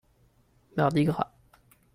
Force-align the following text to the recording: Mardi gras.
Mardi 0.77 1.05
gras. 1.05 1.31